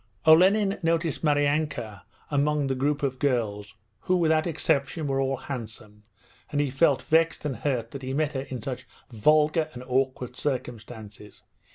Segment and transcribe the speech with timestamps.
[0.25, 2.01] Olenin noticed Maryanka
[2.31, 6.01] among the group of girls, who without exception were all handsome,
[6.51, 10.35] and he felt vexed and hurt that he met her in such vulgar and awkward
[10.35, 11.43] circumstances.